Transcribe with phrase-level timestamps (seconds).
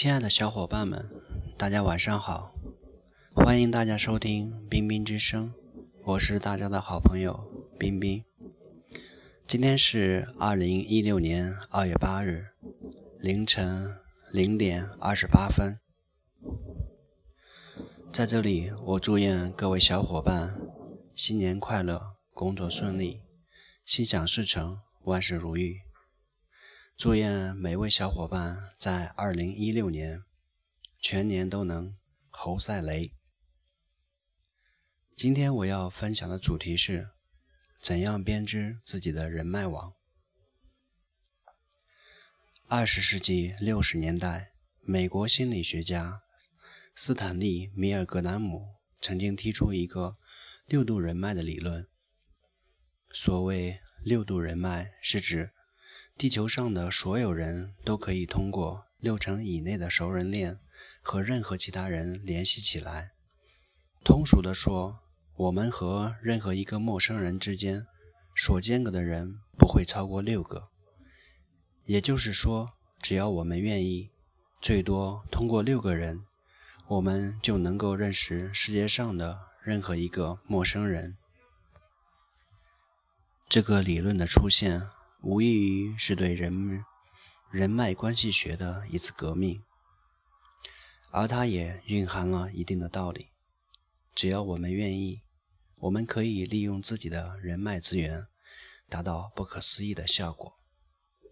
[0.00, 1.10] 亲爱的小伙伴们，
[1.58, 2.54] 大家晚上好！
[3.34, 5.52] 欢迎大家收听冰冰之声，
[6.04, 7.38] 我是大家的好朋友
[7.78, 8.24] 冰冰。
[9.46, 12.46] 今天是二零一六年二月八日
[13.18, 13.94] 凌晨
[14.32, 15.78] 零点二十八分，
[18.10, 20.58] 在这里我祝愿各位小伙伴
[21.14, 23.20] 新年快乐，工作顺利，
[23.84, 25.76] 心想事成，万事如意。
[27.00, 30.22] 祝愿每位小伙伴在二零一六年
[30.98, 31.96] 全年都能
[32.28, 33.14] 猴赛雷。
[35.16, 37.08] 今天我要分享的主题是：
[37.80, 39.94] 怎样编织自己的人脉网。
[42.68, 46.20] 二十世纪六十年代，美国心理学家
[46.94, 50.18] 斯坦利·米尔格南姆曾经提出一个
[50.66, 51.88] 六度人脉的理论。
[53.10, 55.54] 所谓六度人脉，是指
[56.20, 60.58] 地球上的所有人都可以通过六成以内的熟人链
[61.00, 63.12] 和任何其他人联系起来。
[64.04, 64.98] 通俗地说，
[65.34, 67.86] 我们和任何一个陌生人之间
[68.36, 70.68] 所间隔的人不会超过六个。
[71.86, 74.10] 也就是说，只要我们愿意，
[74.60, 76.26] 最多通过六个人，
[76.88, 81.16] 我们就能够认识世界上的任何一个陌生人。
[83.48, 84.86] 这个理论的出现。
[85.22, 86.82] 无异于是对人
[87.50, 89.62] 人脉关系学的一次革命，
[91.10, 93.28] 而它也蕴含了一定的道理。
[94.14, 95.20] 只要我们愿意，
[95.80, 98.26] 我们可以利用自己的人脉资源，
[98.88, 100.54] 达到不可思议的效果。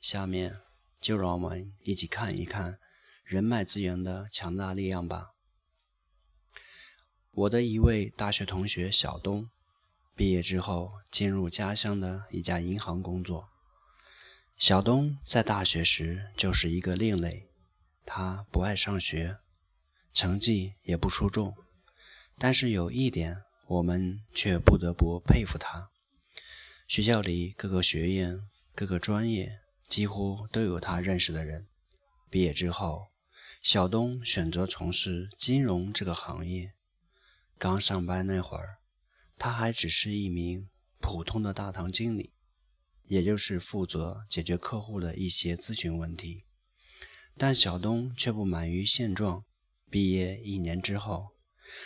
[0.00, 0.60] 下面
[1.00, 2.78] 就让我们一起看一看
[3.24, 5.30] 人脉资源的强大力量吧。
[7.30, 9.48] 我的一位大学同学小东，
[10.14, 13.49] 毕业之后进入家乡的一家银行工作。
[14.60, 17.48] 小东在大学时就是一个另类，
[18.04, 19.38] 他不爱上学，
[20.12, 21.54] 成绩也不出众，
[22.36, 25.88] 但是有一点我们却不得不佩服他：
[26.86, 28.38] 学校里各个学院、
[28.74, 31.66] 各个专业几乎都有他认识的人。
[32.28, 33.06] 毕业之后，
[33.62, 36.74] 小东选择从事金融这个行业。
[37.56, 38.76] 刚上班那会儿，
[39.38, 40.68] 他还只是一名
[40.98, 42.34] 普通的大堂经理。
[43.10, 46.44] 也就是负责解决客户的一些咨询问题，
[47.36, 49.44] 但小东却不满于现状。
[49.90, 51.30] 毕业一年之后，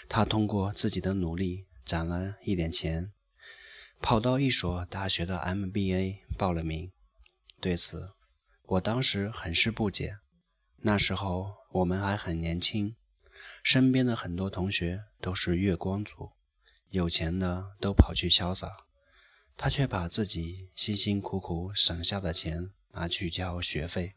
[0.07, 3.11] 他通过自己的努力攒了一点钱，
[4.03, 6.93] 跑到一所大学的 MBA 报了名。
[7.59, 8.11] 对此，
[8.65, 10.19] 我当时很是不解。
[10.83, 12.95] 那时候我们还很年轻，
[13.62, 16.33] 身边的很多同学都是月光族，
[16.91, 18.84] 有钱的都跑去潇洒。
[19.56, 24.15] 他却把自己辛辛苦苦省下的钱拿去交学费。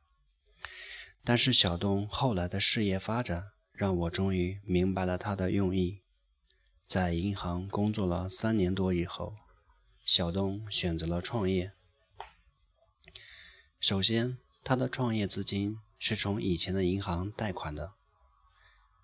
[1.24, 6.02] 但是小东后来的事业发展让我终于明白了他的用意。
[6.88, 9.36] 在银行工作了三年多以后，
[10.06, 11.74] 小东选择了创业。
[13.80, 17.92] 首先，他的创业资金是从以前的银行贷款的。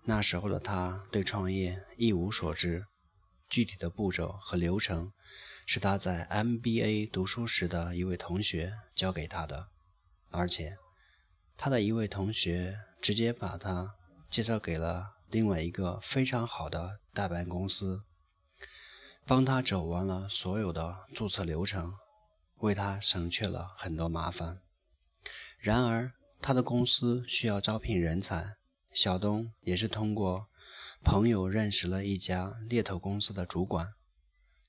[0.04, 2.86] 那时候的他对创业一无所知，
[3.48, 5.12] 具体的步骤和流程。
[5.66, 9.68] 是他在 MBA 读书时的一位同学教给他的，
[10.30, 10.76] 而且
[11.56, 13.94] 他的一位同学直接把他
[14.28, 18.02] 介绍给了另外一个非常好的代办公司，
[19.24, 21.94] 帮他走完了所有的注册流程，
[22.58, 24.60] 为他省去了很多麻烦。
[25.58, 28.56] 然而，他的公司需要招聘人才，
[28.92, 30.48] 小东也是通过
[31.02, 33.94] 朋友认识了一家猎头公司的主管。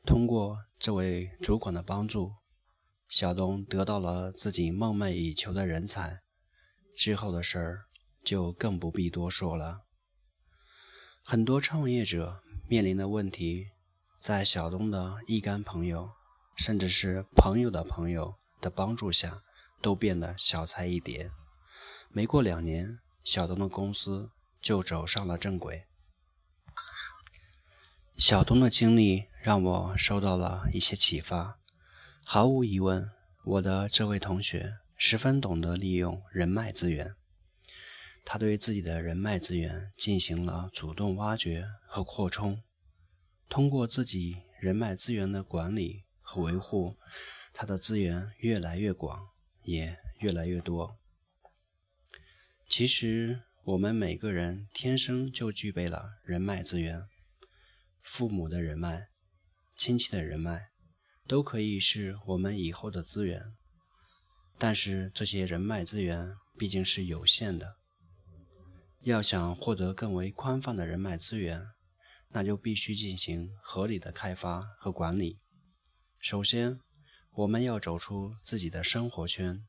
[0.05, 2.31] 通过这位主管的帮助，
[3.09, 6.22] 小东得到了自己梦寐以求的人才。
[6.96, 7.85] 之后的事儿
[8.23, 9.81] 就更不必多说了。
[11.23, 13.66] 很多创业者面临的问题，
[14.19, 16.12] 在小东的一干朋友，
[16.56, 19.41] 甚至是朋友的朋友的帮助下，
[19.81, 21.31] 都变得小菜一碟。
[22.09, 24.29] 没过两年，小东的公司
[24.61, 25.88] 就走上了正轨。
[28.27, 29.25] 小东的经历。
[29.39, 31.59] 让我受到了一些启发。
[32.23, 33.11] 毫无疑问，
[33.43, 37.13] 我的这位同学十分懂得利用人脉资源。
[38.23, 42.63] 他对自己的人脉资源进行了主动挖掘和扩充。
[43.47, 46.95] 通过自己人脉资源的管理和维护，
[47.53, 49.29] 他的资源越来越广，
[49.61, 50.97] 也越来越多。
[52.67, 57.05] 其实，我们每个人天生就具备了人脉资源，
[58.05, 59.07] 父母的人脉。
[59.75, 60.69] 亲戚的人脉
[61.28, 63.43] 都可以是我们以后的资源，
[64.57, 67.75] 但是这些人脉资源毕竟是有限的。
[69.02, 71.67] 要想获得更为宽泛的人脉资源，
[72.29, 75.40] 那就必须进行合理的开发和管理。
[76.19, 76.79] 首先，
[77.34, 79.66] 我们要走出自己的生活圈。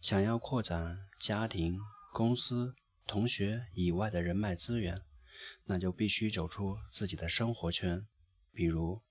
[0.00, 1.80] 想要扩展家庭、
[2.12, 2.74] 公司、
[3.06, 5.02] 同学以外的人脉资源，
[5.64, 8.06] 那就必须走出自己的生活圈，
[8.52, 9.02] 比如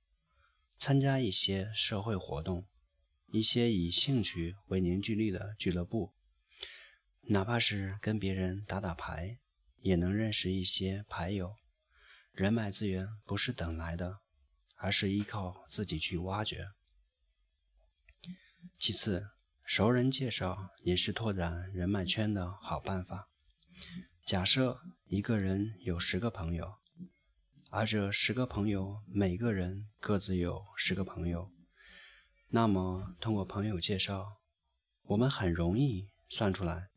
[0.78, 2.68] 参加一些社会活动，
[3.28, 6.14] 一些以兴趣为凝聚力的俱乐部。
[7.28, 9.40] 哪怕是跟别人打打牌，
[9.80, 11.56] 也能认识一些牌友。
[12.34, 14.20] 人脉资源不是等来的，
[14.76, 16.68] 而是依靠自己去挖掘。
[18.78, 19.30] 其次，
[19.64, 23.30] 熟人介绍也是拓展人脉圈的好办法。
[24.26, 26.76] 假设一个人有十个朋友，
[27.70, 31.52] 而这十个朋友每个人各自有十个朋友，
[32.50, 34.38] 那么通过朋友介绍，
[35.04, 36.10] 我们很容易。
[36.30, 36.90] 算出来，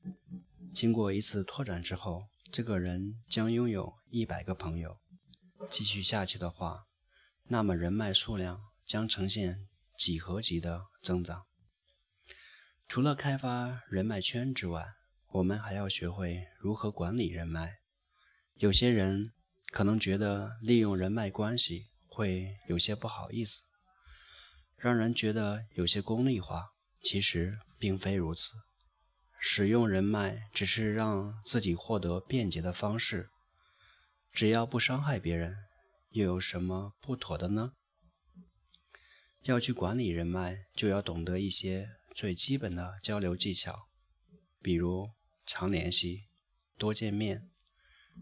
[0.73, 4.99] 经过一次拓展之后，这个人将拥有一百个朋友。
[5.69, 6.87] 继续下去的话，
[7.49, 11.45] 那么人脉数量将呈现几何级的增长。
[12.89, 14.96] 除了开发人脉圈之外，
[15.37, 17.77] 我们还要学会如何管理人脉。
[18.55, 19.35] 有些人
[19.71, 23.65] 可能觉得利用人脉关系会有些不好意思，
[24.79, 26.71] 让人觉得有些功利化。
[27.03, 28.55] 其实并非如此。
[29.39, 33.29] 使用人脉只是让自己获得便捷的方式，
[34.33, 35.55] 只要不伤害别人，
[36.11, 37.73] 又有什么不妥的呢？
[39.43, 43.89] 要去管理人脉，就要懂得一些最基本的交流技巧，
[44.63, 45.11] 比如
[45.47, 46.25] 常联系、
[46.77, 47.49] 多见面，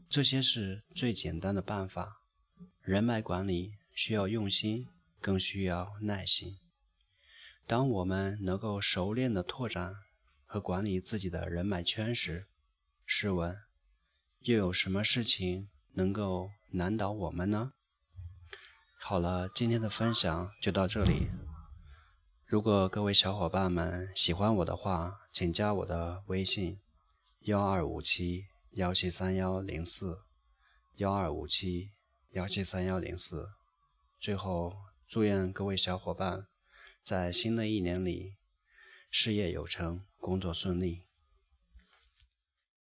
[0.09, 2.21] 这些是最简单的办法。
[2.83, 4.87] 人脉管理需要用心，
[5.21, 6.59] 更需要耐心。
[7.67, 9.95] 当我们能够熟练的拓展。
[10.47, 12.47] 和管理自己的人脉圈时，
[13.05, 13.59] 试问，
[14.43, 17.73] 又有什么事情能够难倒我们呢？
[19.01, 21.27] 好了，今天的分享就到这里。
[22.47, 26.79] 如果各位小伙伴们喜欢我的话，请加我的微信：
[27.45, 30.23] 幺二五七幺七三幺零四，
[30.95, 31.91] 幺二五七
[32.31, 33.51] 幺七三幺零四。
[34.19, 34.75] 最后，
[35.07, 36.47] 祝愿各位小伙伴
[37.03, 38.37] 在新的一年里。
[39.11, 41.04] 事业有成，工作顺利。